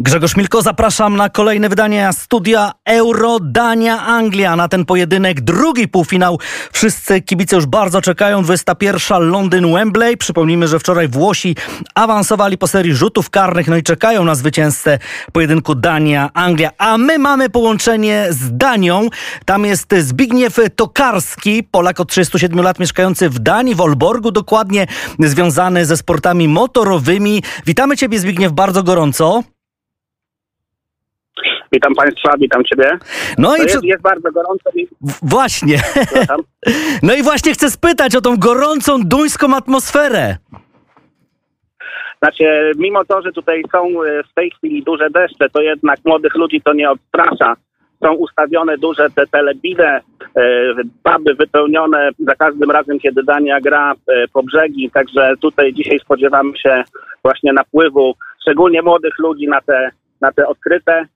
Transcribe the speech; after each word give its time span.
Grzegorz 0.00 0.36
Milko, 0.36 0.62
zapraszam 0.62 1.16
na 1.16 1.28
kolejne 1.28 1.68
wydanie 1.68 2.10
studia 2.12 2.72
Euro 2.84 3.38
Dania 3.40 4.06
Anglia. 4.06 4.56
Na 4.56 4.68
ten 4.68 4.84
pojedynek 4.84 5.40
drugi 5.40 5.88
półfinał. 5.88 6.38
Wszyscy 6.72 7.20
kibice 7.20 7.56
już 7.56 7.66
bardzo 7.66 8.00
czekają. 8.00 8.42
21 8.42 9.22
Londyn 9.22 9.72
Wembley. 9.72 10.16
Przypomnijmy, 10.16 10.68
że 10.68 10.78
wczoraj 10.78 11.08
Włosi 11.08 11.56
awansowali 11.94 12.58
po 12.58 12.66
serii 12.66 12.94
rzutów 12.94 13.30
karnych, 13.30 13.68
no 13.68 13.76
i 13.76 13.82
czekają 13.82 14.24
na 14.24 14.34
zwycięzcę 14.34 14.98
pojedynku 15.32 15.74
Dania 15.74 16.30
Anglia. 16.34 16.70
A 16.78 16.98
my 16.98 17.18
mamy 17.18 17.50
połączenie 17.50 18.26
z 18.30 18.56
Danią. 18.56 19.08
Tam 19.44 19.64
jest 19.64 19.94
Zbigniew 19.98 20.56
Tokarski, 20.76 21.62
Polak 21.62 22.00
od 22.00 22.08
37 22.08 22.60
lat 22.60 22.78
mieszkający 22.78 23.30
w 23.30 23.38
Danii, 23.38 23.74
w 23.74 23.80
Olborgu 23.80 24.30
dokładnie, 24.30 24.86
związany 25.18 25.86
ze 25.86 25.96
sportami 25.96 26.48
motorowymi. 26.48 27.42
Witamy 27.66 27.96
Ciebie 27.96 28.18
Zbigniew 28.18 28.52
bardzo 28.52 28.82
gorąco. 28.82 29.42
Witam 31.72 31.94
Państwa, 31.94 32.34
witam 32.38 32.64
Ciebie. 32.64 32.98
No 33.38 33.56
i 33.56 33.60
jest, 33.60 33.84
jest 33.84 34.02
bardzo 34.02 34.32
gorąco 34.32 34.70
i 34.74 34.88
Właśnie. 35.22 35.78
No 37.02 37.14
i 37.14 37.22
właśnie 37.22 37.52
chcę 37.52 37.70
spytać 37.70 38.16
o 38.16 38.20
tą 38.20 38.36
gorącą 38.36 39.02
duńską 39.04 39.56
atmosferę. 39.56 40.36
Znaczy, 42.18 42.72
mimo 42.78 43.04
to, 43.04 43.22
że 43.22 43.32
tutaj 43.32 43.62
są 43.72 44.02
e, 44.02 44.22
w 44.22 44.34
tej 44.34 44.50
chwili 44.50 44.82
duże 44.82 45.10
deszcze, 45.10 45.50
to 45.50 45.60
jednak 45.60 45.98
młodych 46.04 46.34
ludzi 46.34 46.60
to 46.60 46.72
nie 46.72 46.90
odstrasza. 46.90 47.56
Są 48.04 48.12
ustawione 48.12 48.78
duże 48.78 49.10
te 49.10 49.26
telebile, 49.26 50.00
e, 50.36 50.74
puby 51.02 51.34
wypełnione 51.34 52.10
za 52.18 52.34
każdym 52.34 52.70
razem, 52.70 52.98
kiedy 52.98 53.22
Dania 53.22 53.60
gra 53.60 53.92
e, 53.92 54.28
po 54.32 54.42
brzegi. 54.42 54.90
Także 54.90 55.32
tutaj 55.40 55.72
dzisiaj 55.72 55.98
spodziewamy 55.98 56.58
się 56.58 56.84
właśnie 57.22 57.52
napływu 57.52 58.14
szczególnie 58.42 58.82
młodych 58.82 59.18
ludzi 59.18 59.48
na 59.48 59.60
te, 59.60 59.90
na 60.20 60.32
te 60.32 60.46
odkryte 60.46 61.06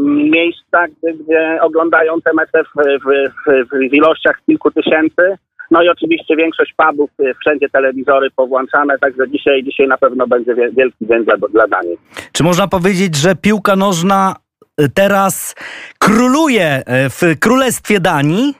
miejsca, 0.00 0.86
gdzie, 1.02 1.58
oglądają 1.62 2.20
te 2.20 2.32
mecze 2.34 2.62
w, 2.64 2.82
w, 3.04 3.30
w, 3.46 3.90
w 3.90 3.94
ilościach 3.94 4.40
kilku 4.46 4.70
tysięcy. 4.70 5.36
No 5.70 5.82
i 5.82 5.88
oczywiście 5.88 6.36
większość 6.36 6.74
pubów, 6.76 7.10
y, 7.20 7.34
wszędzie 7.40 7.68
telewizory 7.68 8.30
powłączane, 8.36 8.98
także 8.98 9.28
dzisiaj, 9.30 9.64
dzisiaj 9.64 9.88
na 9.88 9.98
pewno 9.98 10.26
będzie 10.26 10.54
wie- 10.54 10.70
wielki 10.76 11.06
dzień 11.06 11.24
dla, 11.24 11.36
dla 11.36 11.66
Danii. 11.66 11.98
Czy 12.32 12.42
można 12.44 12.68
powiedzieć, 12.68 13.16
że 13.16 13.34
piłka 13.36 13.76
nożna 13.76 14.36
y, 14.80 14.88
teraz 14.94 15.54
króluje 15.98 16.78
y, 16.78 16.82
w 17.10 17.38
Królestwie 17.40 18.00
Danii? 18.00 18.54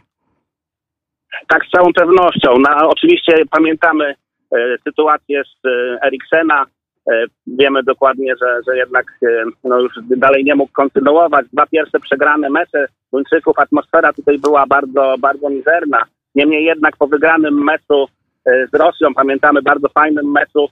Tak, 1.49 1.65
z 1.69 1.71
całą 1.71 1.93
pewnością. 1.93 2.59
No, 2.59 2.89
oczywiście 2.89 3.33
pamiętamy 3.51 4.05
e, 4.05 4.77
sytuację 4.85 5.43
z 5.45 5.67
e, 5.67 6.07
Eriksena. 6.07 6.65
E, 7.13 7.25
wiemy 7.47 7.83
dokładnie, 7.83 8.35
że, 8.43 8.61
że 8.69 8.77
jednak 8.77 9.07
e, 9.23 9.45
no 9.65 9.81
już 9.81 9.93
dalej 10.17 10.45
nie 10.45 10.55
mógł 10.55 10.73
kontynuować. 10.73 11.47
Dwa 11.53 11.67
pierwsze 11.67 12.01
przegrane 12.01 12.51
mecze 12.51 12.87
Duńczyków, 13.13 13.59
atmosfera 13.59 14.13
tutaj 14.13 14.39
była 14.39 14.67
bardzo, 14.67 15.15
bardzo 15.19 15.51
mizerna. 15.51 16.03
Niemniej 16.35 16.65
jednak 16.65 16.97
po 16.97 17.07
wygranym 17.07 17.65
meczu 17.65 18.07
e, 18.47 18.67
z 18.67 18.75
Rosją, 18.75 19.15
pamiętamy 19.15 19.63
bardzo 19.63 19.89
fajnym 19.89 20.33
meczu, 20.33 20.69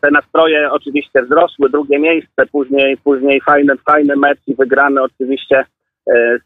te 0.00 0.10
nastroje 0.10 0.72
oczywiście 0.72 1.22
wzrosły, 1.22 1.70
drugie 1.70 1.98
miejsce, 1.98 2.46
później, 2.52 2.96
później 2.96 3.40
fajny, 3.40 3.76
fajny 3.76 4.16
mecz 4.16 4.38
i 4.46 4.54
wygrany 4.54 5.02
oczywiście 5.02 5.64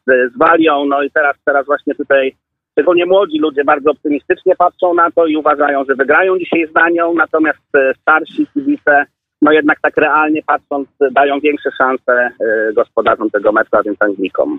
z, 0.07 0.33
z 0.33 0.39
Walią. 0.39 0.85
No 0.85 1.03
i 1.03 1.11
teraz, 1.11 1.37
teraz 1.45 1.67
właśnie 1.67 1.95
tutaj 1.95 2.35
szczególnie 2.73 3.07
młodzi 3.07 3.39
ludzie 3.39 3.65
bardzo 3.65 3.91
optymistycznie 3.91 4.57
patrzą 4.57 4.95
na 4.95 5.11
to 5.11 5.27
i 5.27 5.37
uważają, 5.37 5.85
że 5.85 5.95
wygrają 5.95 6.39
dzisiaj 6.39 6.69
z 6.71 6.73
Danią, 6.73 7.15
natomiast 7.15 7.77
e, 7.77 7.95
starsi 8.01 8.47
kibice, 8.55 9.07
no 9.43 9.53
jednak 9.53 9.81
tak 9.81 9.97
realnie 9.97 10.43
patrząc, 10.47 10.89
dają 11.13 11.41
większe 11.41 11.71
szanse 11.79 12.13
e, 12.13 12.73
gospodarzom 12.73 13.31
tego 13.31 13.53
meczu, 13.53 13.77
a 13.77 13.83
więc 13.83 14.03
Anglikom. 14.03 14.59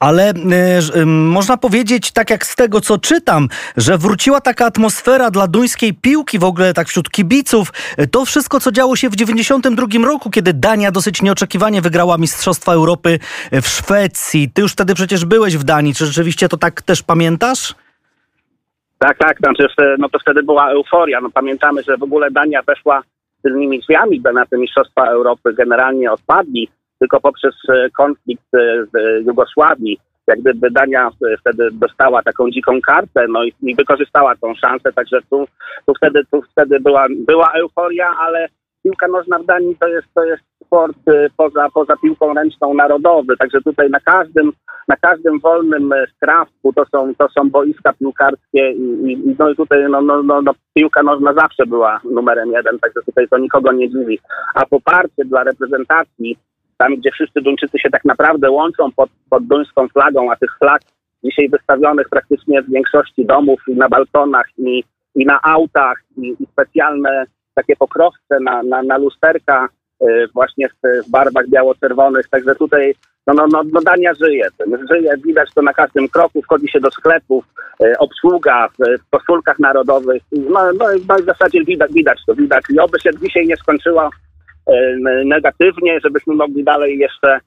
Ale 0.00 0.30
y, 0.96 1.06
można 1.06 1.56
powiedzieć, 1.56 2.12
tak 2.12 2.30
jak 2.30 2.46
z 2.46 2.56
tego 2.56 2.80
co 2.80 2.98
czytam, 2.98 3.48
że 3.76 3.98
wróciła 3.98 4.40
taka 4.40 4.66
atmosfera 4.66 5.30
dla 5.30 5.46
duńskiej 5.46 5.94
piłki 5.94 6.38
w 6.38 6.44
ogóle 6.44 6.74
tak 6.74 6.88
wśród 6.88 7.10
kibiców. 7.10 7.72
To 8.10 8.24
wszystko, 8.24 8.60
co 8.60 8.72
działo 8.72 8.96
się 8.96 9.08
w 9.08 9.16
92 9.16 9.86
roku, 10.06 10.30
kiedy 10.30 10.52
Dania 10.52 10.90
dosyć 10.90 11.22
nieoczekiwanie 11.22 11.80
wygrała 11.80 12.18
Mistrzostwa 12.18 12.72
Europy 12.72 13.18
w 13.52 13.66
Szwecji. 13.66 14.50
Ty 14.54 14.62
już 14.62 14.72
wtedy 14.72 14.94
przecież 14.94 15.24
byłeś 15.24 15.56
w 15.56 15.64
Danii. 15.64 15.94
Czy 15.94 16.06
rzeczywiście 16.06 16.48
to 16.48 16.56
tak 16.56 16.82
też 16.82 17.02
pamiętasz? 17.02 17.74
Tak, 18.98 19.18
tak, 19.18 19.38
znaczy, 19.38 19.66
no 19.98 20.08
to 20.08 20.18
wtedy 20.18 20.42
była 20.42 20.70
euforia. 20.70 21.20
No 21.20 21.30
pamiętamy, 21.30 21.82
że 21.82 21.96
w 21.96 22.02
ogóle 22.02 22.30
Dania 22.30 22.62
weszła 22.62 23.02
tylnymi 23.42 23.80
drzwiami 23.80 24.22
na 24.34 24.46
te 24.46 24.58
Mistrzostwa 24.58 25.06
Europy 25.06 25.54
generalnie 25.54 26.12
odpadli, 26.12 26.68
tylko 26.98 27.20
poprzez 27.20 27.54
e, 27.68 27.90
konflikt 27.90 28.44
w 28.52 28.96
e, 28.96 29.20
Jugosławii. 29.20 29.98
Jak 30.26 30.40
gdyby 30.40 30.70
Dania 30.70 31.08
e, 31.08 31.36
wtedy 31.36 31.68
dostała 31.72 32.22
taką 32.22 32.50
dziką 32.50 32.80
kartę, 32.80 33.26
no 33.28 33.44
i, 33.44 33.52
i 33.62 33.74
wykorzystała 33.74 34.36
tą 34.36 34.54
szansę, 34.54 34.92
także 34.92 35.18
tu, 35.30 35.44
tu 35.86 35.94
wtedy, 35.94 36.20
tu 36.30 36.42
wtedy 36.42 36.80
była, 36.80 37.06
była 37.26 37.52
euforia, 37.52 38.10
ale 38.18 38.48
piłka 38.82 39.08
nożna 39.08 39.38
w 39.38 39.46
Danii 39.46 39.76
to 39.80 39.88
jest, 39.88 40.06
to 40.14 40.24
jest 40.24 40.42
sport 40.72 41.08
e, 41.08 41.28
poza, 41.36 41.68
poza 41.74 41.96
piłką 41.96 42.34
ręczną 42.34 42.74
narodowy, 42.74 43.36
także 43.36 43.60
tutaj 43.60 43.90
na 43.90 44.00
każdym, 44.00 44.52
na 44.88 44.96
każdym 44.96 45.40
wolnym 45.40 45.92
e, 45.92 46.06
strawku 46.16 46.72
to 46.72 46.84
są, 46.86 47.14
to 47.14 47.28
są 47.28 47.50
boiska 47.50 47.92
piłkarskie 47.92 48.72
i, 48.72 49.12
i, 49.12 49.36
no 49.38 49.54
tutaj 49.54 49.78
no, 49.90 50.02
no, 50.02 50.22
no, 50.22 50.42
no, 50.42 50.52
piłka 50.74 51.02
nożna 51.02 51.32
zawsze 51.34 51.66
była 51.66 52.00
numerem 52.04 52.52
jeden, 52.52 52.78
także 52.78 53.00
tutaj 53.06 53.28
to 53.28 53.38
nikogo 53.38 53.72
nie 53.72 53.90
dziwi. 53.90 54.18
A 54.54 54.66
poparcie 54.66 55.24
dla 55.24 55.44
reprezentacji, 55.44 56.38
tam 56.78 56.96
gdzie 56.96 57.10
wszyscy 57.10 57.40
Duńczycy 57.40 57.78
się 57.78 57.90
tak 57.90 58.04
naprawdę 58.04 58.50
łączą 58.50 58.92
pod, 58.96 59.10
pod 59.30 59.46
duńską 59.46 59.88
flagą, 59.88 60.32
a 60.32 60.36
tych 60.36 60.58
flag 60.58 60.82
dzisiaj 61.24 61.48
wystawionych 61.48 62.08
praktycznie 62.08 62.62
w 62.62 62.70
większości 62.70 63.26
domów 63.26 63.60
i 63.68 63.74
na 63.74 63.88
balkonach 63.88 64.46
i, 64.58 64.84
i 65.14 65.26
na 65.26 65.40
autach 65.42 66.02
i, 66.16 66.36
i 66.40 66.46
specjalne 66.52 67.24
takie 67.54 67.76
pokrowce 67.76 68.40
na, 68.40 68.62
na, 68.62 68.82
na 68.82 68.98
lusterka 68.98 69.64
y, 69.64 69.81
właśnie 70.34 70.68
w, 70.68 71.10
barwach 71.10 71.48
biało-czerwonych, 71.48 72.28
także 72.28 72.54
tutaj 72.54 72.94
no, 73.26 73.34
no, 73.34 73.46
no, 73.46 73.62
no 73.72 73.80
Dania 73.80 74.14
żyje, 74.14 74.48
żyje, 74.90 75.14
widać 75.24 75.48
to 75.54 75.62
na 75.62 75.72
każdym 75.72 76.08
kroku, 76.08 76.42
wchodzi 76.42 76.68
się 76.68 76.80
do 76.80 76.90
sklepów, 76.90 77.44
y, 77.84 77.98
obsługa 77.98 78.68
w, 78.68 79.10
koszulkach 79.10 79.58
narodowych, 79.58 80.22
no, 80.32 80.72
no, 80.78 80.86
no 81.08 81.16
w 81.16 81.24
zasadzie 81.24 81.64
widać, 81.64 81.92
widać 81.92 82.18
to, 82.26 82.34
widać. 82.34 82.64
I 82.70 82.78
oby 82.78 83.00
się 83.00 83.10
dzisiaj 83.22 83.46
nie 83.46 83.56
skończyło 83.56 84.06
y, 84.06 84.72
negatywnie, 85.24 86.00
żebyśmy 86.04 86.34
mogli 86.34 86.64
dalej 86.64 86.98
jeszcze 86.98 87.40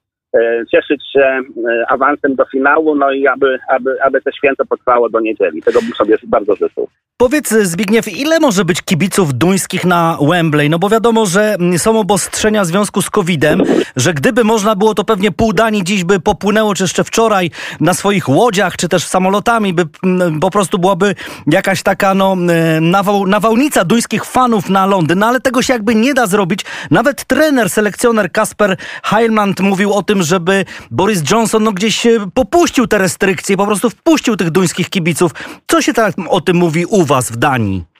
cieszyć 0.72 1.12
się 1.14 1.42
y, 1.58 1.88
awansem 1.88 2.36
do 2.36 2.46
finału, 2.46 2.96
no 2.96 3.12
i 3.12 3.28
aby, 3.28 3.60
aby, 3.70 4.04
aby 4.04 4.22
to 4.22 4.32
święto 4.32 4.66
potrwało 4.66 5.10
do 5.10 5.20
niedzieli. 5.20 5.62
Tego 5.62 5.82
bym 5.82 5.92
sobie 5.92 6.18
bardzo 6.28 6.56
życzył. 6.56 6.88
Powiedz 7.18 7.50
Zbigniew, 7.50 8.08
ile 8.08 8.40
może 8.40 8.66
być 8.66 8.82
kibiców 8.82 9.34
duńskich 9.34 9.86
na 9.86 10.18
Wembley? 10.30 10.70
No 10.70 10.80
bo 10.80 10.90
wiadomo, 10.90 11.26
że 11.26 11.56
są 11.78 12.00
obostrzenia 12.00 12.64
w 12.64 12.68
związku 12.68 13.02
z 13.02 13.10
COVID-em, 13.10 13.64
że 13.96 14.14
gdyby 14.14 14.44
można 14.44 14.76
było, 14.76 14.94
to 14.94 15.04
pewnie 15.04 15.32
pół 15.32 15.54
Danii 15.54 15.84
dziś 15.84 16.04
by 16.04 16.20
popłynęło, 16.20 16.74
czy 16.74 16.84
jeszcze 16.84 17.04
wczoraj 17.04 17.52
na 17.80 17.94
swoich 17.94 18.30
łodziach, 18.30 18.78
czy 18.78 18.90
też 18.90 19.04
samolotami, 19.08 19.74
by 19.74 19.84
mm, 20.04 20.40
po 20.40 20.52
prostu 20.52 20.80
byłaby 20.80 21.16
jakaś 21.48 21.84
taka 21.84 22.14
no, 22.14 22.34
mm, 22.34 22.90
nawał, 22.90 23.26
nawałnica 23.28 23.86
duńskich 23.86 24.26
fanów 24.26 24.70
na 24.70 24.86
Londyn, 24.86 25.20
no 25.20 25.26
ale 25.28 25.40
tego 25.40 25.62
się 25.62 25.74
jakby 25.74 25.96
nie 25.96 26.14
da 26.14 26.28
zrobić. 26.28 26.66
Nawet 26.92 27.26
trener, 27.26 27.70
selekcjoner 27.70 28.32
Kasper 28.32 28.78
Heilmann 29.04 29.54
mówił 29.60 29.94
o 29.94 30.04
tym, 30.04 30.24
żeby 30.26 30.66
Boris 30.92 31.32
Johnson 31.32 31.64
no, 31.64 31.72
gdzieś 31.72 32.06
e, 32.06 32.20
popuścił 32.34 32.88
te 32.88 32.98
restrykcje, 32.98 33.58
po 33.58 33.66
prostu 33.66 33.90
wpuścił 33.90 34.36
tych 34.36 34.52
duńskich 34.52 34.90
kibiców. 34.90 35.32
Co 35.68 35.82
się 35.82 35.94
tak 35.94 36.16
o 36.30 36.42
tym 36.42 36.58
mówi 36.58 36.86
u 36.86 37.06
was 37.06 37.32
w 37.32 37.36
Danii? 37.36 37.95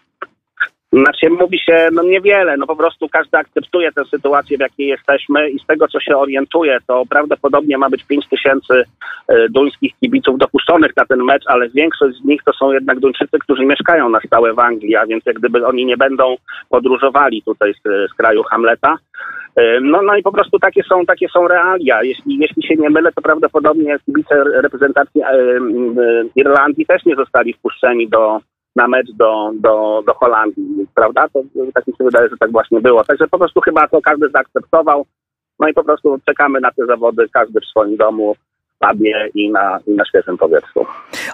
Znaczy 0.96 1.30
mówi 1.30 1.60
się 1.60 1.90
no 1.94 2.04
niewiele, 2.04 2.58
no 2.58 2.68
po 2.68 2.76
prostu 2.76 3.10
każdy 3.10 3.38
akceptuje 3.38 3.92
tę 3.92 4.06
sytuację, 4.06 4.58
w 4.58 4.60
jakiej 4.60 4.88
jesteśmy 4.88 5.50
i 5.50 5.60
z 5.60 5.66
tego, 5.66 5.88
co 5.88 6.00
się 6.00 6.18
orientuje, 6.18 6.78
to 6.88 7.04
prawdopodobnie 7.10 7.78
ma 7.78 7.90
być 7.90 8.04
5 8.04 8.28
tysięcy 8.30 8.84
e, 9.28 9.50
duńskich 9.50 9.94
kibiców 10.00 10.38
dopuszczonych 10.38 10.92
na 10.98 11.06
ten 11.06 11.24
mecz, 11.24 11.44
ale 11.48 11.70
większość 11.70 12.18
z 12.18 12.26
nich 12.26 12.42
to 12.46 12.54
są 12.54 12.72
jednak 12.72 13.00
Duńczycy, 13.00 13.40
którzy 13.40 13.66
mieszkają 13.66 14.10
na 14.10 14.20
stałe 14.28 14.54
w 14.54 14.60
Anglii, 14.60 14.96
a 14.96 15.06
więc 15.06 15.26
jak 15.26 15.40
gdyby 15.40 15.66
oni 15.66 15.86
nie 15.86 15.98
będą 15.98 16.36
podróżowali 16.70 17.42
tutaj 17.42 17.74
z, 17.74 18.12
z 18.12 18.14
kraju 18.14 18.44
Hamleta. 18.44 18.98
E, 19.56 19.80
No, 19.82 20.02
no 20.02 20.16
i 20.16 20.24
po 20.24 20.32
prostu 20.32 20.60
takie 20.60 20.84
są, 20.84 21.06
takie 21.06 21.28
są 21.30 21.48
realia. 21.48 22.04
Jeśli, 22.04 22.38
jeśli 22.38 22.64
się 22.64 22.76
nie 22.76 22.90
mylę, 22.90 23.12
to 23.16 23.22
prawdopodobnie 23.22 23.98
kibice 24.06 24.44
reprezentacji 24.44 25.22
e, 25.22 25.26
Irlandii 26.36 26.86
też 26.86 27.06
nie 27.06 27.16
zostali 27.16 27.54
wpuszczeni 27.54 28.10
do, 28.10 28.40
na 28.76 28.88
mecz 28.88 29.12
do, 29.12 29.52
do, 29.56 30.04
do 30.08 30.14
Holandii, 30.14 30.88
prawda? 30.96 31.28
To 31.30 31.42
tak 31.74 31.88
mi 31.88 31.94
się 31.98 32.04
wydaje, 32.04 32.30
że 32.30 32.38
tak 32.38 32.52
właśnie 32.52 32.82
było. 32.82 33.04
Także 33.04 33.28
po 33.28 33.38
prostu 33.38 33.62
chyba 33.62 33.88
to 33.88 34.02
każdy 34.02 34.30
zaakceptował. 34.30 35.06
No 35.60 35.68
i 35.68 35.74
po 35.74 35.84
prostu 35.84 36.20
czekamy 36.26 36.60
na 36.60 36.72
te 36.72 36.86
zawody, 36.86 37.30
każdy 37.34 37.60
w 37.62 37.66
swoim 37.66 37.98
domu, 37.98 38.36
pubie 38.80 39.30
i 39.36 39.50
na, 39.52 39.80
i 39.88 39.92
na 39.92 40.06
świeżym 40.06 40.38
powietrzu. 40.38 40.86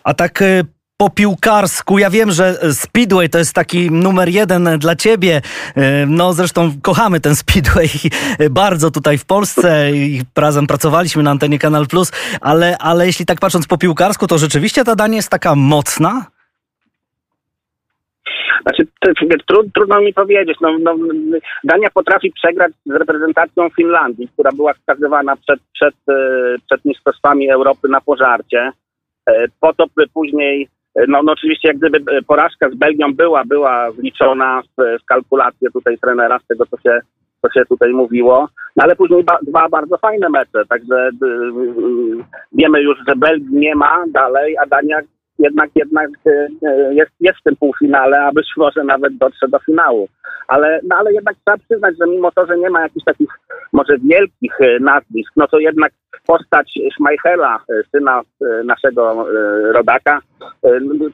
A 0.04 0.14
tak 0.14 0.42
y, 0.42 0.66
po 0.98 1.10
piłkarsku. 1.10 2.00
Ja 2.00 2.10
wiem, 2.10 2.32
że 2.32 2.74
Speedway 2.74 3.30
to 3.30 3.38
jest 3.38 3.54
taki 3.54 3.92
numer 3.92 4.30
jeden 4.30 4.80
dla 4.80 4.96
ciebie. 4.96 5.42
Y, 5.78 5.82
no 6.08 6.34
zresztą 6.34 6.72
kochamy 6.82 7.20
ten 7.20 7.36
Speedway 7.36 7.90
bardzo 8.50 8.92
tutaj 8.92 9.18
w 9.18 9.26
Polsce 9.26 9.92
i 9.92 10.22
razem 10.38 10.68
pracowaliśmy 10.68 11.24
na 11.24 11.32
antenie 11.32 11.60
Kanal 11.60 11.88
Plus, 11.88 12.12
ale, 12.42 12.78
ale 12.78 13.06
jeśli 13.06 13.26
tak 13.26 13.40
patrząc 13.40 13.68
po 13.68 13.78
piłkarsku, 13.78 14.28
to 14.28 14.38
rzeczywiście 14.38 14.84
ta 14.84 14.96
danie 14.96 15.16
jest 15.16 15.30
taka 15.30 15.56
mocna? 15.56 16.26
Znaczy, 18.62 18.88
trudno 19.74 20.02
mi 20.02 20.14
powiedzieć. 20.14 20.58
No, 20.62 20.78
no, 20.80 20.96
Dania 21.64 21.90
potrafi 21.94 22.32
przegrać 22.32 22.72
z 22.86 22.92
reprezentacją 22.92 23.70
Finlandii, 23.70 24.28
która 24.34 24.52
była 24.52 24.74
wskazywana 24.74 25.36
przed, 25.36 25.60
przed, 25.74 25.96
e, 26.10 26.56
przed 26.66 26.86
Mistrzostwami 26.86 27.52
Europy 27.52 27.88
na 27.90 28.02
pożarcie. 28.02 28.72
E, 29.30 29.46
po 29.60 29.74
to 29.74 29.86
później, 30.14 30.68
e, 30.96 31.06
no, 31.08 31.24
no 31.24 31.32
oczywiście 31.32 31.68
jak 31.68 31.78
gdyby 31.78 32.24
porażka 32.24 32.70
z 32.70 32.76
Belgią 32.76 33.14
była, 33.14 33.46
była 33.46 33.92
wliczona 33.92 34.62
w, 34.62 35.02
w 35.02 35.06
kalkulację 35.06 35.72
tutaj 35.72 35.98
trenera, 35.98 36.40
z 36.40 36.48
tego 36.48 36.66
co 36.66 36.78
się, 36.78 37.00
co 37.42 37.52
się 37.52 37.66
tutaj 37.66 37.94
mówiło, 37.94 38.48
no, 38.76 38.84
ale 38.84 38.96
później 38.96 39.24
ba, 39.24 39.38
dwa 39.48 39.70
bardzo 39.70 39.98
fajne 39.98 40.30
mecze, 40.30 40.66
także 40.70 41.10
y, 41.10 42.24
wiemy 42.52 42.82
już, 42.82 42.98
że 43.08 43.16
Belgii 43.16 43.56
nie 43.56 43.76
ma 43.76 44.04
dalej, 44.14 44.58
a 44.58 44.66
Dania 44.66 45.00
jednak, 45.42 45.70
jednak 45.76 46.10
e, 46.28 46.48
e, 46.68 46.94
jest, 46.94 47.12
jest 47.20 47.40
w 47.40 47.44
tym 47.44 47.56
półfinale, 47.56 48.22
a 48.22 48.32
być 48.32 48.48
może 48.58 48.84
nawet 48.84 49.18
dotrze 49.18 49.48
do 49.48 49.60
finału. 49.60 50.08
Ale, 50.48 50.80
no 50.90 50.96
ale 50.96 51.14
jednak 51.14 51.36
trzeba 51.36 51.58
przyznać, 51.58 51.96
że 52.00 52.08
mimo 52.08 52.32
to, 52.32 52.46
że 52.46 52.58
nie 52.58 52.70
ma 52.70 52.82
jakichś 52.82 53.06
takich 53.06 53.30
może 53.74 53.98
wielkich 53.98 54.62
e, 54.62 54.80
nazwisk, 54.80 55.32
no 55.36 55.48
to 55.48 55.60
jednak 55.60 55.92
postać 56.28 56.80
Schmeichela, 56.94 57.60
syna 57.92 58.22
naszego 58.64 59.26
rodaka, 59.72 60.20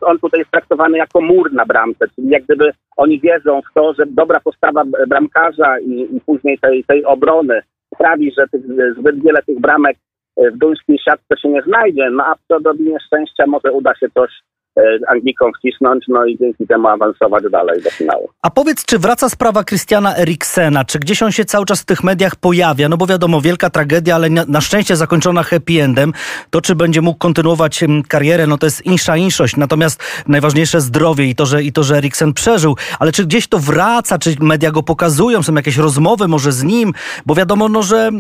on 0.02 0.20
tutaj 0.20 0.40
jest 0.40 0.52
traktowany 0.52 0.98
jako 0.98 1.22
mur 1.22 1.54
na 1.54 1.66
bramce, 1.66 2.06
czyli 2.16 2.30
jak 2.30 2.44
gdyby 2.44 2.72
oni 2.98 3.20
wierzą 3.20 3.62
w 3.62 3.74
to, 3.74 3.94
że 3.94 4.06
dobra 4.06 4.40
postawa 4.40 4.84
bramkarza 5.08 5.80
i, 5.80 6.16
i 6.16 6.22
później 6.26 6.60
tej, 6.60 6.84
tej 6.84 7.06
obrony 7.06 7.62
sprawi, 7.96 8.32
że 8.38 8.48
tych, 8.48 8.62
zbyt 9.00 9.24
wiele 9.24 9.40
tych 9.44 9.60
bramek 9.60 9.98
w 10.38 10.58
duńskiej 10.58 11.00
siatce 11.06 11.38
się 11.42 11.50
nie 11.50 11.62
znajdzie, 11.62 12.10
no 12.12 12.24
a 12.24 12.36
przy 12.36 12.56
odrobinie 12.56 12.98
szczęścia 13.06 13.44
może 13.48 13.72
uda 13.72 13.96
się 13.96 14.08
coś 14.14 14.32
e, 14.78 14.82
Anglikom 15.08 15.52
wcisnąć, 15.60 16.06
no 16.08 16.26
i 16.26 16.38
dzięki 16.38 16.68
temu 16.68 16.88
awansować 16.88 17.44
dalej 17.52 17.82
do 17.82 17.90
finału. 17.90 18.30
A 18.42 18.50
powiedz, 18.50 18.86
czy 18.86 19.00
wraca 19.00 19.30
sprawa 19.30 19.64
Christiana 19.64 20.16
Eriksena? 20.16 20.86
Czy 20.86 21.00
gdzieś 21.00 21.24
on 21.24 21.32
się 21.32 21.46
cały 21.46 21.66
czas 21.66 21.82
w 21.82 21.86
tych 21.86 22.04
mediach 22.04 22.36
pojawia? 22.36 22.90
No 22.90 22.98
bo 22.98 23.08
wiadomo, 23.08 23.42
wielka 23.42 23.70
tragedia, 23.70 24.16
ale 24.16 24.30
na 24.30 24.62
szczęście 24.62 24.96
zakończona 24.96 25.44
happy 25.44 25.82
endem. 25.82 26.14
To, 26.50 26.62
czy 26.62 26.76
będzie 26.76 27.02
mógł 27.02 27.20
kontynuować 27.20 27.84
karierę, 28.08 28.48
no 28.48 28.58
to 28.58 28.66
jest 28.66 28.86
insza 28.86 29.18
inszość. 29.18 29.58
Natomiast 29.58 30.24
najważniejsze 30.28 30.82
zdrowie 30.82 31.26
i 31.26 31.36
to, 31.36 31.46
że, 31.46 31.64
i 31.64 31.72
to, 31.72 31.84
że 31.84 31.98
Eriksen 31.98 32.34
przeżył. 32.34 32.76
Ale 33.00 33.12
czy 33.12 33.26
gdzieś 33.26 33.48
to 33.48 33.60
wraca? 33.60 34.18
Czy 34.18 34.36
media 34.40 34.72
go 34.72 34.84
pokazują? 34.84 35.44
Są 35.44 35.54
jakieś 35.54 35.78
rozmowy 35.78 36.28
może 36.28 36.52
z 36.52 36.64
nim? 36.64 36.94
Bo 37.26 37.36
wiadomo, 37.36 37.70
no, 37.70 37.84
że 37.84 38.12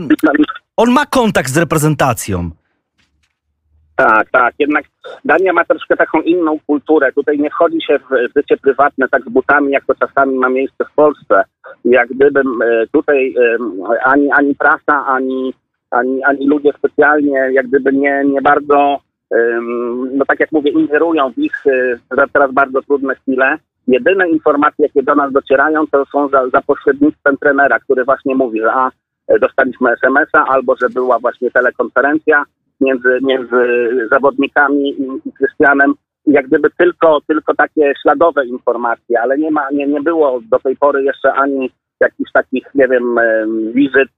on 0.77 0.91
ma 0.91 1.05
kontakt 1.05 1.49
z 1.49 1.57
reprezentacją. 1.57 2.49
Tak, 3.95 4.29
tak. 4.31 4.53
Jednak 4.59 4.85
Dania 5.25 5.53
ma 5.53 5.65
troszkę 5.65 5.97
taką 5.97 6.21
inną 6.21 6.59
kulturę. 6.67 7.11
Tutaj 7.11 7.39
nie 7.39 7.49
wchodzi 7.49 7.81
się 7.81 7.99
w 7.99 8.37
życie 8.37 8.57
prywatne 8.57 9.09
tak 9.09 9.23
z 9.23 9.29
butami, 9.29 9.71
jak 9.71 9.85
to 9.85 9.95
czasami 9.95 10.35
ma 10.37 10.49
miejsce 10.49 10.85
w 10.85 10.95
Polsce. 10.95 11.43
Jak 11.85 12.09
gdyby 12.09 12.39
e, 12.39 12.87
tutaj 12.91 13.35
ani, 14.03 14.31
ani 14.31 14.55
prasa, 14.55 15.05
ani, 15.05 15.53
ani, 15.91 16.23
ani 16.23 16.47
ludzie 16.47 16.71
specjalnie 16.77 17.49
jak 17.51 17.67
gdyby 17.67 17.93
nie, 17.93 18.23
nie 18.25 18.41
bardzo, 18.41 18.99
no 20.13 20.25
tak 20.27 20.39
jak 20.39 20.51
mówię, 20.51 20.71
ingerują 20.71 21.31
w 21.31 21.37
ich 21.37 21.63
e, 21.67 22.27
teraz 22.33 22.51
bardzo 22.51 22.81
trudne 22.81 23.15
chwile. 23.15 23.57
Jedyne 23.87 24.29
informacje, 24.29 24.85
jakie 24.85 25.03
do 25.03 25.15
nas 25.15 25.31
docierają, 25.31 25.87
to 25.87 26.05
są 26.05 26.29
za, 26.29 26.49
za 26.49 26.61
pośrednictwem 26.61 27.37
trenera, 27.37 27.79
który 27.79 28.05
właśnie 28.05 28.35
mówi, 28.35 28.59
że 28.59 28.73
a 28.73 28.91
dostaliśmy 29.41 29.91
SMS-a, 29.91 30.45
albo 30.47 30.75
że 30.81 30.89
była 30.89 31.19
właśnie 31.19 31.51
telekonferencja 31.51 32.43
między, 32.81 33.19
między 33.21 33.89
zawodnikami 34.11 34.89
i, 34.89 35.29
i 35.29 35.31
Krystianem. 35.33 35.93
Jak 36.25 36.47
gdyby 36.47 36.69
tylko, 36.77 37.19
tylko 37.27 37.55
takie 37.55 37.93
śladowe 38.01 38.45
informacje, 38.45 39.21
ale 39.21 39.37
nie 39.37 39.51
ma, 39.51 39.67
nie, 39.71 39.87
nie 39.87 40.01
było 40.01 40.39
do 40.51 40.59
tej 40.59 40.75
pory 40.75 41.03
jeszcze 41.03 41.33
ani 41.33 41.71
jakichś 41.99 42.31
takich, 42.31 42.63
nie 42.75 42.87
wiem, 42.87 43.15
wizyt 43.73 44.09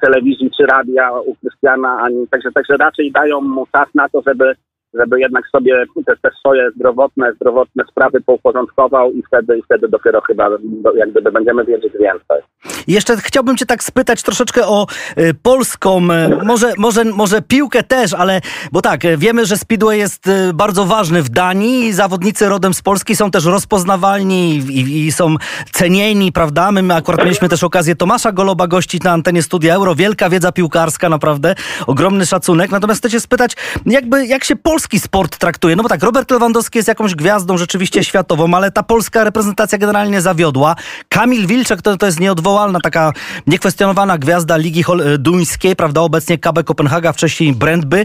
telewizji 0.00 0.50
czy 0.56 0.66
radia 0.66 1.12
u 1.12 1.34
Krystiana, 1.34 1.98
ani 2.02 2.28
także, 2.28 2.52
także 2.52 2.76
raczej 2.76 3.12
dają 3.12 3.40
mu 3.40 3.66
czas 3.72 3.88
na 3.94 4.08
to, 4.08 4.22
żeby 4.26 4.54
żeby 4.94 5.20
jednak 5.20 5.44
sobie 5.56 5.84
te, 6.06 6.16
te 6.22 6.30
swoje 6.38 6.70
zdrowotne, 6.70 7.32
zdrowotne 7.34 7.84
sprawy 7.90 8.20
pouporządkował 8.20 9.12
i 9.12 9.22
wtedy, 9.22 9.58
i 9.58 9.62
wtedy 9.62 9.88
dopiero 9.88 10.20
chyba 10.20 10.48
jak 10.96 11.10
gdyby 11.10 11.32
będziemy 11.32 11.64
wiedzieć 11.64 11.92
więcej. 11.92 12.42
Jeszcze 12.86 13.16
chciałbym 13.16 13.56
cię 13.56 13.66
tak 13.66 13.82
spytać 13.82 14.22
troszeczkę 14.22 14.66
o 14.66 14.86
y, 15.18 15.34
polską, 15.42 15.98
y, 15.98 16.44
może, 16.44 16.72
może, 16.78 17.04
może 17.04 17.42
piłkę 17.42 17.82
też, 17.82 18.14
ale 18.14 18.40
bo 18.72 18.82
tak, 18.82 19.04
y, 19.04 19.16
wiemy, 19.16 19.46
że 19.46 19.56
Speedway 19.56 19.98
jest 19.98 20.26
y, 20.26 20.52
bardzo 20.54 20.84
ważny 20.84 21.22
w 21.22 21.28
Danii 21.28 21.92
zawodnicy 21.92 22.48
rodem 22.48 22.74
z 22.74 22.82
Polski 22.82 23.16
są 23.16 23.30
też 23.30 23.44
rozpoznawalni 23.44 24.56
i, 24.56 25.06
i, 25.06 25.12
są 25.12 25.36
cenieni, 25.72 26.32
prawda? 26.32 26.72
My 26.72 26.94
akurat 26.94 27.24
mieliśmy 27.24 27.48
też 27.48 27.64
okazję 27.64 27.96
Tomasza 27.96 28.32
Goloba 28.32 28.66
gościć 28.66 29.02
na 29.02 29.12
antenie 29.12 29.42
Studia 29.42 29.74
Euro. 29.74 29.94
Wielka 29.94 30.30
wiedza 30.30 30.52
piłkarska, 30.52 31.08
naprawdę, 31.08 31.54
ogromny 31.86 32.26
szacunek. 32.26 32.70
Natomiast 32.70 33.00
chcę 33.00 33.10
cię 33.10 33.20
spytać, 33.20 33.56
jakby, 33.86 34.26
jak 34.26 34.44
się 34.44 34.56
Polska 34.56 34.79
polski 34.80 35.00
sport 35.00 35.38
traktuje? 35.38 35.76
No 35.76 35.82
bo 35.82 35.88
tak, 35.88 36.02
Robert 36.02 36.30
Lewandowski 36.30 36.78
jest 36.78 36.88
jakąś 36.88 37.14
gwiazdą 37.14 37.58
rzeczywiście 37.58 38.04
światową, 38.04 38.54
ale 38.54 38.70
ta 38.70 38.82
polska 38.82 39.24
reprezentacja 39.24 39.78
generalnie 39.78 40.20
zawiodła. 40.20 40.76
Kamil 41.08 41.46
Wilczek 41.46 41.82
to, 41.82 41.96
to 41.96 42.06
jest 42.06 42.20
nieodwołalna, 42.20 42.78
taka 42.82 43.12
niekwestionowana 43.46 44.18
gwiazda 44.18 44.56
Ligi 44.56 44.84
Duńskiej, 45.18 45.76
prawda? 45.76 46.00
Obecnie 46.00 46.38
KB 46.38 46.64
Kopenhaga, 46.64 47.12
wcześniej 47.12 47.52
Brentby. 47.52 48.04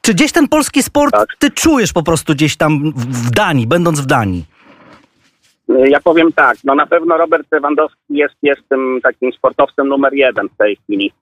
Czy 0.00 0.14
gdzieś 0.14 0.32
ten 0.32 0.48
polski 0.48 0.82
sport 0.82 1.12
tak. 1.14 1.28
ty 1.38 1.50
czujesz 1.50 1.92
po 1.92 2.02
prostu 2.02 2.34
gdzieś 2.34 2.56
tam 2.56 2.92
w 2.96 3.30
Danii, 3.30 3.66
będąc 3.66 4.00
w 4.00 4.06
Danii? 4.06 4.44
Ja 5.68 6.00
powiem 6.00 6.32
tak, 6.32 6.56
no 6.64 6.74
na 6.74 6.86
pewno 6.86 7.16
Robert 7.16 7.46
Lewandowski 7.52 7.98
jest, 8.08 8.34
jest 8.42 8.60
tym 8.68 9.00
takim 9.02 9.32
sportowcem 9.32 9.88
numer 9.88 10.14
jeden 10.14 10.48
w 10.48 10.56
tej 10.56 10.76
chwili. 10.76 11.12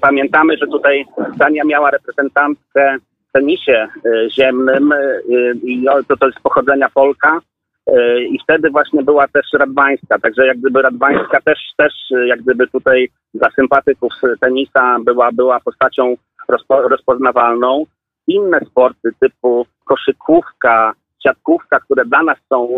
Pamiętamy, 0.00 0.56
że 0.56 0.66
tutaj 0.66 1.04
Dania 1.36 1.64
miała 1.64 1.90
reprezentantkę 1.90 2.96
tenisie 3.36 3.88
e, 4.04 4.30
ziemnym 4.30 4.92
e, 4.92 5.20
i 5.62 5.86
to, 6.08 6.16
to 6.16 6.26
jest 6.26 6.40
pochodzenia 6.40 6.88
Polka. 6.94 7.40
E, 7.86 8.20
I 8.20 8.38
wtedy 8.44 8.70
właśnie 8.70 9.02
była 9.02 9.28
też 9.28 9.46
Radwańska, 9.52 10.18
także 10.18 10.46
jak 10.46 10.58
gdyby 10.58 10.82
Radwańska 10.82 11.40
też, 11.40 11.58
też 11.76 11.92
jak 12.26 12.42
gdyby 12.42 12.66
tutaj 12.66 13.08
dla 13.34 13.50
sympatyków 13.50 14.12
tenisa 14.40 14.96
była, 15.04 15.32
była 15.32 15.60
postacią 15.60 16.14
rozpo, 16.48 16.88
rozpoznawalną. 16.88 17.84
Inne 18.26 18.60
sporty 18.60 19.10
typu 19.20 19.66
koszykówka, 19.84 20.92
siatkówka, 21.22 21.80
które 21.80 22.04
dla 22.04 22.22
nas 22.22 22.38
są 22.52 22.68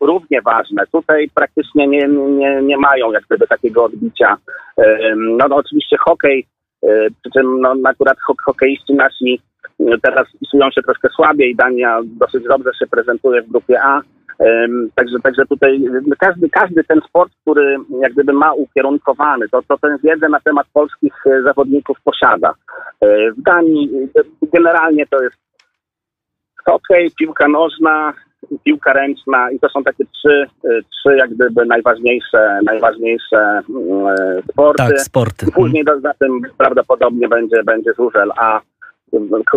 równie 0.00 0.42
ważne, 0.42 0.84
tutaj 0.92 1.30
praktycznie 1.34 1.88
nie, 1.88 2.08
nie, 2.08 2.62
nie 2.62 2.76
mają 2.76 3.12
jak 3.12 3.24
gdyby 3.24 3.46
takiego 3.46 3.84
odbicia. 3.84 4.36
No, 5.16 5.48
no 5.48 5.56
oczywiście 5.56 5.96
hokej, 5.96 6.46
przy 7.20 7.30
czym 7.34 7.60
no, 7.60 7.74
akurat 7.84 8.16
hokeiści 8.44 8.94
nasi 8.94 9.40
Teraz 10.02 10.26
pisują 10.40 10.70
się 10.70 10.82
troszkę 10.82 11.08
słabiej. 11.08 11.56
Dania 11.56 12.00
dosyć 12.04 12.44
dobrze 12.44 12.70
się 12.78 12.86
prezentuje 12.86 13.42
w 13.42 13.50
grupie 13.50 13.82
A. 13.82 14.00
Także, 14.94 15.18
także 15.22 15.46
tutaj 15.46 15.80
każdy, 16.18 16.50
każdy 16.50 16.84
ten 16.84 17.00
sport, 17.08 17.32
który 17.42 17.76
jak 18.00 18.12
gdyby 18.12 18.32
ma 18.32 18.52
ukierunkowany, 18.52 19.48
to, 19.48 19.62
to 19.68 19.78
tę 19.78 19.96
wiedzę 20.04 20.28
na 20.28 20.40
temat 20.40 20.66
polskich 20.72 21.12
e, 21.26 21.42
zawodników 21.42 21.98
posiada. 22.04 22.54
E, 23.00 23.32
w 23.32 23.42
Danii 23.42 23.90
generalnie 24.52 25.06
to 25.06 25.22
jest 25.22 25.36
hokej, 26.64 27.10
piłka 27.18 27.48
nożna, 27.48 28.12
piłka 28.64 28.92
ręczna 28.92 29.50
i 29.50 29.58
to 29.58 29.68
są 29.68 29.84
takie 29.84 30.04
trzy, 30.04 30.46
e, 30.64 30.68
trzy 30.82 31.16
jak 31.16 31.30
gdyby 31.34 31.66
najważniejsze, 31.66 32.60
najważniejsze 32.64 33.38
mm, 33.38 33.62
sporty. 34.52 34.82
Tak, 34.82 35.00
sporty. 35.00 35.46
Później 35.54 35.84
do, 35.84 36.00
za 36.00 36.14
tym 36.14 36.40
prawdopodobnie 36.58 37.28
będzie, 37.28 37.62
będzie 37.64 37.90
żużel, 37.98 38.32
a 38.36 38.60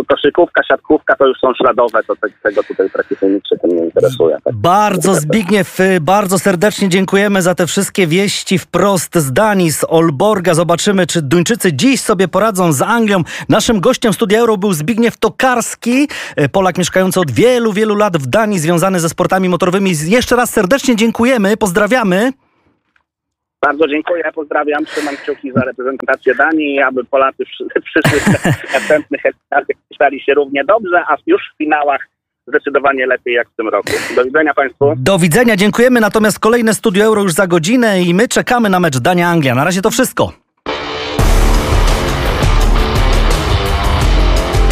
koszykówka, 0.07 0.63
siatkówka 0.63 1.15
to 1.15 1.27
już 1.27 1.39
są 1.39 1.53
śladowe, 1.53 2.03
to 2.07 2.13
tego 2.43 2.63
tutaj 2.63 2.89
praktycznie 2.89 3.29
nikt 3.29 3.47
się 3.47 3.57
tym 3.57 3.77
nie 3.77 3.85
interesuje. 3.85 4.37
Tak? 4.43 4.55
Bardzo 4.55 5.15
Zbigniew, 5.15 5.77
bardzo 6.01 6.39
serdecznie 6.39 6.89
dziękujemy 6.89 7.41
za 7.41 7.55
te 7.55 7.67
wszystkie 7.67 8.07
wieści 8.07 8.57
wprost 8.57 9.15
z 9.15 9.33
Danii, 9.33 9.71
z 9.71 9.85
Olborga. 9.89 10.53
Zobaczymy, 10.53 11.07
czy 11.07 11.21
Duńczycy 11.21 11.73
dziś 11.73 12.01
sobie 12.01 12.27
poradzą 12.27 12.73
z 12.73 12.81
Anglią. 12.81 13.23
Naszym 13.49 13.79
gościem 13.79 14.13
Studia 14.13 14.39
Euro 14.39 14.57
był 14.57 14.73
Zbigniew 14.73 15.17
Tokarski, 15.17 16.07
Polak 16.51 16.77
mieszkający 16.77 17.19
od 17.19 17.31
wielu, 17.31 17.73
wielu 17.73 17.95
lat 17.95 18.17
w 18.17 18.27
Danii, 18.27 18.59
związany 18.59 18.99
ze 18.99 19.09
sportami 19.09 19.49
motorowymi. 19.49 19.91
Jeszcze 20.05 20.35
raz 20.35 20.49
serdecznie 20.49 20.95
dziękujemy, 20.95 21.57
pozdrawiamy. 21.57 22.31
Bardzo 23.61 23.87
dziękuję, 23.87 24.23
pozdrawiam, 24.35 24.85
trzymam 24.85 25.17
kciuki 25.17 25.51
za 25.51 25.61
reprezentację 25.61 26.35
Danii, 26.35 26.81
aby 26.81 27.03
Polacy 27.03 27.43
w 27.79 27.83
przyszłych 27.83 28.27
następnych 28.73 29.25
edycjach 29.25 29.77
stali 29.95 30.21
się 30.21 30.33
równie 30.33 30.63
dobrze, 30.63 31.03
a 31.07 31.17
już 31.25 31.41
w 31.53 31.57
finałach 31.57 32.07
zdecydowanie 32.47 33.05
lepiej 33.05 33.33
jak 33.33 33.49
w 33.49 33.55
tym 33.55 33.69
roku. 33.69 33.91
Do 34.15 34.23
widzenia 34.23 34.53
Państwu. 34.53 34.93
Do 34.97 35.19
widzenia, 35.19 35.55
dziękujemy. 35.55 35.99
Natomiast 35.99 36.39
kolejne 36.39 36.73
Studio 36.73 37.05
Euro 37.05 37.21
już 37.21 37.33
za 37.33 37.47
godzinę 37.47 38.01
i 38.01 38.13
my 38.13 38.27
czekamy 38.27 38.69
na 38.69 38.79
mecz 38.79 38.97
Dania-Anglia. 38.97 39.55
Na 39.55 39.63
razie 39.63 39.81
to 39.81 39.91
wszystko. 39.91 40.33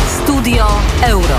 Studio 0.07 0.65
Euro. 1.03 1.38